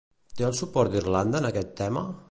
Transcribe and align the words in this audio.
Té 0.39 0.45
el 0.47 0.55
suport 0.61 0.95
d'Irlanda 0.95 1.43
en 1.43 1.49
aquest 1.51 1.79
tema? 1.83 2.09